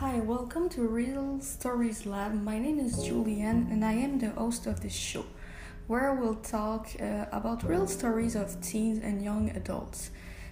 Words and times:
Hi, 0.00 0.18
welcome 0.18 0.68
to 0.68 0.86
Real 0.86 1.40
Stories 1.40 2.04
Lab. 2.04 2.34
My 2.34 2.58
name 2.58 2.78
is 2.78 2.98
Julianne 2.98 3.72
and 3.72 3.82
I 3.82 3.94
am 3.94 4.18
the 4.18 4.28
host 4.28 4.66
of 4.66 4.82
this 4.82 4.92
show, 4.92 5.24
where 5.86 6.12
we'll 6.12 6.34
talk 6.34 6.90
uh, 7.00 7.24
about 7.32 7.66
real 7.66 7.86
stories 7.86 8.36
of 8.36 8.60
teens 8.60 8.98
and 9.02 9.22
young 9.22 9.48
adults. 9.56 10.10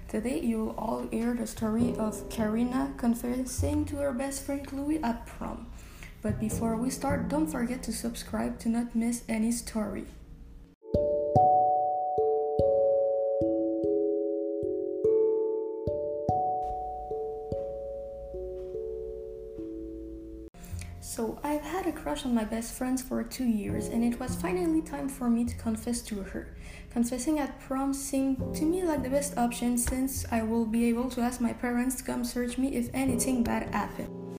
Today, 0.09 0.41
you'll 0.41 0.75
all 0.79 1.07
hear 1.09 1.35
the 1.35 1.47
story 1.47 1.95
of 1.99 2.27
Karina 2.31 2.95
confessing 2.97 3.85
to 3.85 3.97
her 3.97 4.13
best 4.13 4.45
friend 4.45 4.67
Chloe 4.67 5.03
at 5.03 5.27
prom. 5.27 5.67
But 6.23 6.41
before 6.41 6.77
we 6.77 6.89
start, 6.89 7.29
don't 7.29 7.47
forget 7.47 7.83
to 7.83 7.93
subscribe 7.93 8.59
to 8.61 8.71
not 8.71 8.97
miss 8.97 9.25
any 9.29 9.53
story. 9.53 10.07
So, 21.07 21.39
I've 21.45 21.61
had 21.61 21.87
a 21.87 21.93
crush 21.93 22.25
on 22.25 22.35
my 22.35 22.45
best 22.45 22.73
friend 22.73 22.99
for 22.99 23.23
two 23.23 23.45
years, 23.45 23.89
and 23.89 24.03
it 24.03 24.19
was 24.19 24.35
finally 24.37 24.81
time 24.81 25.11
for 25.11 25.29
me 25.29 25.45
to 25.45 25.55
confess 25.57 26.01
to 26.01 26.23
her. 26.23 26.57
Confessing 26.91 27.39
at 27.39 27.61
prom 27.61 27.93
seemed 27.93 28.57
to 28.57 28.65
me 28.65 28.83
like 28.85 29.03
the 29.03 29.11
best 29.11 29.37
option 29.37 29.77
since 29.77 30.25
I 30.33 30.43
will 30.43 30.65
be 30.65 30.87
able 30.89 31.11
to 31.11 31.21
ask 31.21 31.43
my 31.43 31.53
parents 31.53 31.97
to 31.97 32.05
come 32.05 32.25
search 32.25 32.57
me 32.57 32.75
if 32.75 32.89
anything 32.95 33.45
bad 33.45 33.69
happened. 33.69 34.39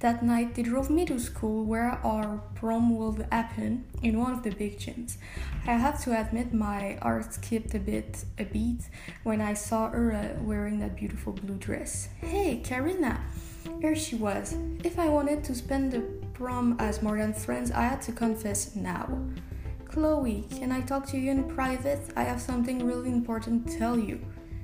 That 0.00 0.22
night, 0.22 0.54
they 0.54 0.62
drove 0.62 0.90
me 0.90 1.06
to 1.06 1.18
school 1.18 1.64
where 1.64 1.98
our 2.04 2.42
prom 2.56 2.94
will 2.94 3.16
happen 3.32 3.86
in 4.02 4.20
one 4.20 4.34
of 4.34 4.42
the 4.42 4.50
big 4.50 4.78
gyms. 4.78 5.16
I 5.66 5.72
have 5.72 6.04
to 6.04 6.20
admit, 6.20 6.52
my 6.52 6.98
heart 7.00 7.32
skipped 7.32 7.74
a 7.74 7.78
bit, 7.78 8.26
a 8.38 8.44
beat 8.44 8.82
when 9.22 9.40
I 9.40 9.54
saw 9.54 9.88
her 9.88 10.12
uh, 10.12 10.42
wearing 10.42 10.78
that 10.80 10.94
beautiful 10.94 11.32
blue 11.32 11.56
dress. 11.56 12.10
Hey, 12.20 12.60
Karina! 12.62 13.18
Here 13.80 13.94
she 13.94 14.16
was. 14.16 14.56
If 14.84 14.98
I 14.98 15.08
wanted 15.08 15.44
to 15.44 15.54
spend 15.54 15.92
the 15.92 16.00
prom 16.32 16.76
as 16.78 17.02
more 17.02 17.18
than 17.18 17.32
friends, 17.32 17.70
I 17.70 17.82
had 17.82 18.02
to 18.02 18.12
confess 18.12 18.74
now. 18.74 19.20
Chloe, 19.86 20.46
can 20.50 20.72
I 20.72 20.80
talk 20.80 21.06
to 21.08 21.18
you 21.18 21.30
in 21.30 21.44
private? 21.44 22.00
I 22.16 22.22
have 22.24 22.40
something 22.40 22.84
really 22.84 23.10
important 23.10 23.66
to 23.66 23.78
tell 23.78 23.98
you. 23.98 24.20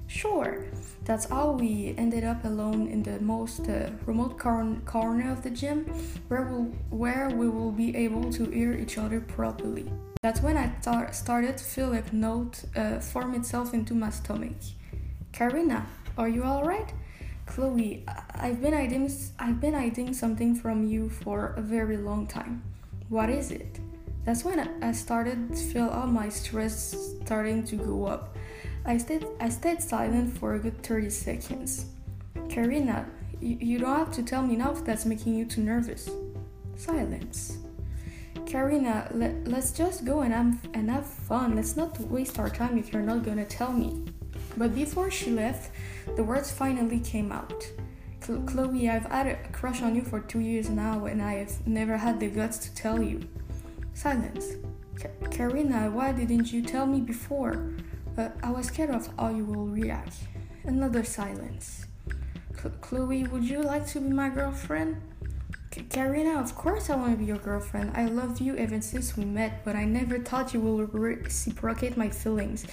Sure. 0.07 0.65
That's 1.05 1.27
how 1.27 1.53
we 1.53 1.95
ended 1.99 2.25
up 2.25 2.45
alone 2.45 2.89
in 2.89 3.03
the 3.03 3.21
most 3.21 3.69
uh, 3.69 3.91
remote 4.07 4.39
cor- 4.39 4.77
corner 4.87 5.31
of 5.31 5.43
the 5.43 5.51
gym, 5.51 5.85
where 6.29 6.45
we'll, 6.45 6.73
where 6.91 7.29
we 7.29 7.49
will 7.49 7.73
be 7.73 7.95
able 7.95 8.33
to 8.33 8.47
hear 8.47 8.73
each 8.73 8.97
other 8.97 9.21
properly. 9.21 9.93
That's 10.23 10.41
when 10.41 10.57
I 10.57 10.69
tar- 10.83 11.13
started 11.13 11.59
to 11.59 11.65
feel 11.65 11.93
a 11.93 12.03
note 12.11 12.65
uh, 12.75 12.99
form 12.99 13.35
itself 13.35 13.75
into 13.75 13.95
my 13.95 14.11
stomach. 14.11 14.57
Karina, 15.33 15.87
are 16.17 16.29
you 16.29 16.43
alright? 16.43 16.93
Chloe, 17.49 18.05
I've 18.35 18.61
been 18.61 18.75
hiding 18.75 19.11
I've 19.39 19.61
been 19.61 19.75
hiding 19.75 20.13
something 20.13 20.55
from 20.55 20.87
you 20.87 21.09
for 21.09 21.55
a 21.57 21.63
very 21.63 21.97
long 21.97 22.27
time. 22.27 22.63
What 23.09 23.31
is 23.31 23.51
it? 23.51 23.81
That's 24.25 24.45
when 24.45 24.61
I 24.83 24.93
started 24.93 25.57
to 25.57 25.63
feel 25.73 25.89
all 25.89 26.07
my 26.07 26.29
stress 26.29 26.95
starting 27.25 27.65
to 27.65 27.77
go 27.77 28.05
up. 28.05 28.37
I 28.85 28.99
stayed 28.99 29.27
I 29.41 29.49
stayed 29.49 29.83
silent 29.83 30.37
for 30.39 30.55
a 30.55 30.59
good 30.59 30.83
30 30.83 31.11
seconds. 31.11 31.87
Karina, 32.49 33.07
you, 33.41 33.57
you 33.61 33.79
don't 33.79 33.97
have 33.97 34.13
to 34.13 34.23
tell 34.23 34.43
me 34.43 34.55
now 34.57 34.73
if 34.73 34.85
that's 34.85 35.07
making 35.07 35.35
you 35.35 35.47
too 35.47 35.63
nervous. 35.63 36.11
Silence. 36.77 37.59
Karina, 38.47 39.11
let, 39.13 39.47
let's 39.47 39.73
just 39.73 40.05
go 40.05 40.21
and 40.21 40.33
have, 40.33 40.69
and 40.75 40.91
have 40.91 41.07
fun. 41.07 41.57
Let's 41.57 41.77
not 41.77 41.99
waste 42.01 42.39
our 42.39 42.49
time 42.49 42.79
if 42.79 42.93
you're 42.93 43.03
not 43.03 43.25
gonna 43.25 43.45
tell 43.45 43.73
me. 43.73 44.05
But 44.59 44.75
before 44.75 45.09
she 45.09 45.31
left, 45.31 45.71
the 46.17 46.25
words 46.25 46.51
finally 46.51 46.99
came 46.99 47.31
out. 47.31 47.65
Chloe, 48.21 48.91
I've 48.91 49.07
had 49.07 49.29
a 49.29 49.37
crush 49.53 49.81
on 49.83 49.95
you 49.95 50.03
for 50.03 50.21
two 50.21 50.41
years 50.41 50.69
now, 50.69 51.07
and 51.07 51.23
I 51.23 51.35
have 51.35 51.67
never 51.67 51.97
had 51.97 52.19
the 52.19 52.29
guts 52.29 52.59
to 52.59 52.75
tell 52.75 53.01
you. 53.01 53.21
Silence. 53.95 54.57
Karina, 55.31 55.91
why 55.91 56.11
didn't 56.11 56.53
you 56.53 56.61
tell 56.61 56.87
me 56.87 57.01
before? 57.01 57.71
Uh, 58.19 58.31
I 58.43 58.51
was 58.51 58.67
scared 58.67 58.91
of 58.91 59.09
how 59.17 59.29
you 59.29 59.45
will 59.45 59.69
react. 59.69 60.17
Another 60.65 61.05
silence. 61.05 61.87
Chloe, 62.81 63.23
would 63.29 63.45
you 63.45 63.63
like 63.63 63.87
to 63.89 64.01
be 64.01 64.09
my 64.09 64.29
girlfriend? 64.29 65.01
Karina, 65.91 66.41
of 66.41 66.55
course 66.55 66.91
I 66.91 66.97
want 66.97 67.13
to 67.13 67.19
be 67.19 67.25
your 67.25 67.39
girlfriend. 67.39 67.93
I 67.95 68.07
loved 68.07 68.41
you 68.41 68.57
ever 68.57 68.81
since 68.81 69.17
we 69.17 69.25
met, 69.25 69.65
but 69.65 69.77
I 69.77 69.85
never 69.85 70.19
thought 70.19 70.53
you 70.53 70.61
would 70.61 70.93
reciprocate 70.93 71.97
my 71.97 72.11
feelings. 72.11 72.67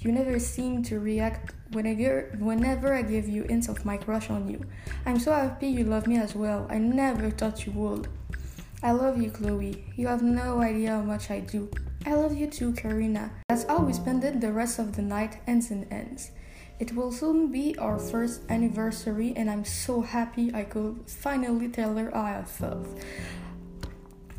You 0.00 0.12
never 0.12 0.38
seem 0.38 0.82
to 0.84 1.00
react 1.00 1.54
whenever, 1.72 2.36
whenever 2.38 2.94
I 2.94 3.02
give 3.02 3.28
you 3.28 3.44
hints 3.44 3.68
of 3.68 3.84
my 3.84 3.96
crush 3.96 4.30
on 4.30 4.48
you. 4.48 4.64
I'm 5.06 5.18
so 5.18 5.32
happy 5.32 5.68
you 5.68 5.84
love 5.84 6.06
me 6.06 6.18
as 6.18 6.34
well. 6.34 6.66
I 6.70 6.78
never 6.78 7.30
thought 7.30 7.66
you 7.66 7.72
would. 7.72 8.08
I 8.82 8.92
love 8.92 9.20
you, 9.20 9.30
Chloe. 9.30 9.84
You 9.96 10.06
have 10.06 10.22
no 10.22 10.60
idea 10.60 10.90
how 10.90 11.02
much 11.02 11.30
I 11.30 11.40
do. 11.40 11.68
I 12.06 12.14
love 12.14 12.36
you 12.36 12.46
too, 12.46 12.72
Karina. 12.74 13.30
That's 13.48 13.64
how 13.64 13.80
we 13.80 13.92
spent 13.92 14.40
the 14.40 14.52
rest 14.52 14.78
of 14.78 14.94
the 14.94 15.02
night, 15.02 15.38
ends 15.46 15.70
and 15.70 15.90
ends. 15.92 16.30
It 16.78 16.94
will 16.94 17.10
soon 17.10 17.50
be 17.50 17.76
our 17.78 17.98
first 17.98 18.42
anniversary, 18.48 19.32
and 19.34 19.50
I'm 19.50 19.64
so 19.64 20.00
happy 20.00 20.54
I 20.54 20.62
could 20.62 21.02
finally 21.06 21.68
tell 21.68 21.96
her 21.96 22.10
how 22.12 22.22
I 22.22 22.44
felt. 22.44 22.86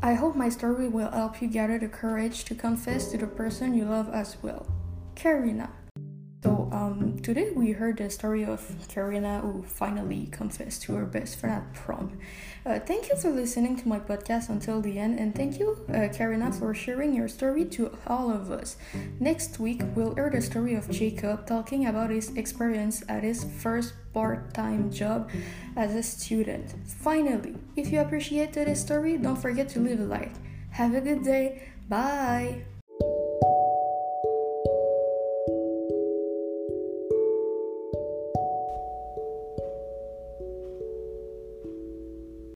I 0.02 0.14
hope 0.14 0.36
my 0.36 0.48
story 0.48 0.88
will 0.88 1.12
help 1.12 1.42
you 1.42 1.50
gather 1.50 1.78
the 1.78 1.90
courage 1.90 2.46
to 2.46 2.56
confess 2.56 3.12
to 3.12 3.18
the 3.18 3.28
person 3.28 3.74
you 3.74 3.84
love 3.84 4.10
as 4.14 4.38
well. 4.42 4.66
Karina. 5.16 5.70
So 6.42 6.70
um, 6.72 7.20
today 7.22 7.52
we 7.54 7.72
heard 7.72 7.98
the 7.98 8.10
story 8.10 8.46
of 8.46 8.64
Karina 8.88 9.42
who 9.42 9.62
finally 9.64 10.28
confessed 10.32 10.84
to 10.84 10.94
her 10.94 11.06
best 11.06 11.38
friend 11.38 11.56
at 11.56 11.74
prom. 11.74 12.18
Uh, 12.66 12.80
thank 12.80 13.10
you 13.10 13.18
for 13.18 13.30
listening 13.30 13.76
to 13.76 13.88
my 13.90 14.00
podcast 14.00 14.48
until 14.48 14.80
the 14.80 14.98
end, 14.98 15.20
and 15.20 15.36
thank 15.36 15.60
you, 15.60 15.78
uh, 15.94 16.08
Karina, 16.14 16.54
for 16.54 16.74
sharing 16.74 17.14
your 17.14 17.28
story 17.28 17.66
to 17.66 17.92
all 18.08 18.32
of 18.32 18.52
us. 18.52 18.78
Next 19.20 19.60
week 19.60 19.82
we'll 19.96 20.16
hear 20.16 20.30
the 20.30 20.42
story 20.42 20.76
of 20.76 20.90
Jacob 20.90 21.46
talking 21.46 21.86
about 21.86 22.10
his 22.10 22.30
experience 22.38 23.04
at 23.10 23.24
his 23.24 23.44
first 23.44 23.94
part-time 24.14 24.92
job 24.92 25.30
as 25.76 25.94
a 25.94 26.04
student. 26.04 26.74
Finally, 26.88 27.56
if 27.76 27.92
you 27.92 28.00
appreciated 28.00 28.68
this 28.68 28.80
story, 28.80 29.18
don't 29.18 29.36
forget 29.36 29.68
to 29.70 29.80
leave 29.82 30.00
a 30.00 30.04
like. 30.04 30.32
Have 30.72 30.96
a 30.96 31.02
good 31.02 31.24
day. 31.24 31.68
Bye. 31.90 32.64